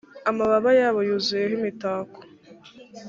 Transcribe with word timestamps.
amababa 0.29 0.69
yabo 0.79 0.99
yuzuyeho 1.07 1.53
imitako. 1.59 2.19